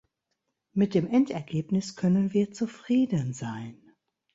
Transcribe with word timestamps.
Mit 0.73 0.95
dem 0.95 1.05
Endergebnis 1.05 1.95
können 1.95 2.33
wir 2.33 2.49
zufrieden 2.51 3.33
sein. 3.33 3.93